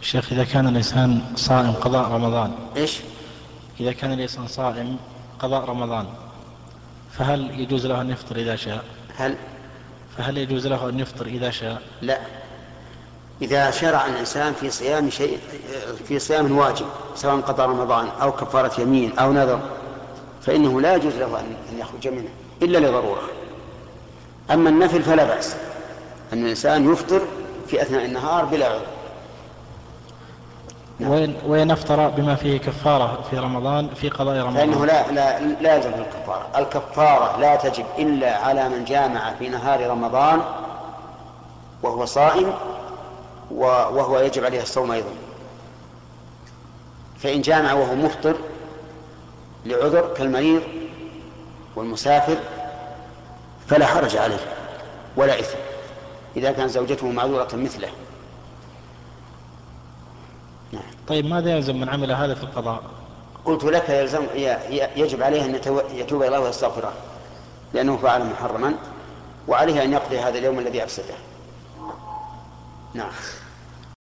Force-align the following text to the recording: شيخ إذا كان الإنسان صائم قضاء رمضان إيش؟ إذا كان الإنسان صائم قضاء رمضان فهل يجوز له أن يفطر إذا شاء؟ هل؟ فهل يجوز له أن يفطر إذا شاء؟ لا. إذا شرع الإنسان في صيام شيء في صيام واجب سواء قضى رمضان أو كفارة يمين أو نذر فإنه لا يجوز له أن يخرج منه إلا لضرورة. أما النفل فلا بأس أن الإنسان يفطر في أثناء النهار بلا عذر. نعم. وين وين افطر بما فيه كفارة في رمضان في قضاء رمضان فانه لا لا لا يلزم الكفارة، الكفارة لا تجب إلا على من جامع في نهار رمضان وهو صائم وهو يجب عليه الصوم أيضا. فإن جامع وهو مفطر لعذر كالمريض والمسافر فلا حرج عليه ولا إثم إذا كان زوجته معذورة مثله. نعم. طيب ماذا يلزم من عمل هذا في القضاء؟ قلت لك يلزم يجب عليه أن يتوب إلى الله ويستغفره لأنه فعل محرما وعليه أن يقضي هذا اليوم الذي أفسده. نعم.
شيخ 0.00 0.32
إذا 0.32 0.44
كان 0.44 0.68
الإنسان 0.68 1.20
صائم 1.36 1.72
قضاء 1.72 2.10
رمضان 2.10 2.52
إيش؟ 2.76 2.98
إذا 3.80 3.92
كان 3.92 4.12
الإنسان 4.12 4.46
صائم 4.46 4.96
قضاء 5.38 5.64
رمضان 5.64 6.06
فهل 7.12 7.60
يجوز 7.60 7.86
له 7.86 8.00
أن 8.00 8.10
يفطر 8.10 8.36
إذا 8.36 8.56
شاء؟ 8.56 8.84
هل؟ 9.16 9.36
فهل 10.18 10.38
يجوز 10.38 10.66
له 10.66 10.88
أن 10.88 11.00
يفطر 11.00 11.26
إذا 11.26 11.50
شاء؟ 11.50 11.82
لا. 12.02 12.18
إذا 13.42 13.70
شرع 13.70 14.06
الإنسان 14.06 14.52
في 14.52 14.70
صيام 14.70 15.10
شيء 15.10 15.38
في 16.08 16.18
صيام 16.18 16.58
واجب 16.58 16.86
سواء 17.14 17.40
قضى 17.40 17.62
رمضان 17.62 18.08
أو 18.22 18.32
كفارة 18.32 18.80
يمين 18.80 19.18
أو 19.18 19.32
نذر 19.32 19.60
فإنه 20.42 20.80
لا 20.80 20.96
يجوز 20.96 21.14
له 21.14 21.40
أن 21.40 21.78
يخرج 21.78 22.08
منه 22.08 22.28
إلا 22.62 22.78
لضرورة. 22.78 23.22
أما 24.50 24.70
النفل 24.70 25.02
فلا 25.02 25.24
بأس 25.24 25.56
أن 26.32 26.44
الإنسان 26.44 26.92
يفطر 26.92 27.20
في 27.66 27.82
أثناء 27.82 28.04
النهار 28.04 28.44
بلا 28.44 28.66
عذر. 28.66 28.86
نعم. 30.98 31.10
وين 31.10 31.36
وين 31.46 31.70
افطر 31.70 32.08
بما 32.08 32.34
فيه 32.34 32.58
كفارة 32.58 33.24
في 33.30 33.38
رمضان 33.38 33.88
في 33.94 34.08
قضاء 34.08 34.36
رمضان 34.36 34.54
فانه 34.54 34.86
لا 34.86 35.12
لا 35.12 35.40
لا 35.40 35.76
يلزم 35.76 35.90
الكفارة، 35.94 36.46
الكفارة 36.56 37.40
لا 37.40 37.56
تجب 37.56 37.84
إلا 37.98 38.36
على 38.36 38.68
من 38.68 38.84
جامع 38.84 39.34
في 39.34 39.48
نهار 39.48 39.90
رمضان 39.90 40.40
وهو 41.82 42.04
صائم 42.04 42.54
وهو 43.50 44.18
يجب 44.18 44.44
عليه 44.44 44.62
الصوم 44.62 44.90
أيضا. 44.90 45.10
فإن 47.18 47.40
جامع 47.40 47.72
وهو 47.72 47.94
مفطر 47.94 48.36
لعذر 49.66 50.14
كالمريض 50.14 50.62
والمسافر 51.76 52.36
فلا 53.68 53.86
حرج 53.86 54.16
عليه 54.16 54.40
ولا 55.16 55.40
إثم 55.40 55.58
إذا 56.36 56.52
كان 56.52 56.68
زوجته 56.68 57.06
معذورة 57.10 57.48
مثله. 57.52 57.88
نعم. 60.72 60.82
طيب 61.08 61.26
ماذا 61.26 61.50
يلزم 61.50 61.80
من 61.80 61.88
عمل 61.88 62.12
هذا 62.12 62.34
في 62.34 62.42
القضاء؟ 62.42 62.82
قلت 63.44 63.64
لك 63.64 63.88
يلزم 63.88 64.26
يجب 64.96 65.22
عليه 65.22 65.44
أن 65.44 65.54
يتوب 65.94 66.22
إلى 66.22 66.26
الله 66.26 66.40
ويستغفره 66.40 66.92
لأنه 67.74 67.96
فعل 67.96 68.26
محرما 68.26 68.74
وعليه 69.48 69.82
أن 69.84 69.92
يقضي 69.92 70.18
هذا 70.18 70.38
اليوم 70.38 70.58
الذي 70.58 70.84
أفسده. 70.84 71.14
نعم. 72.94 73.10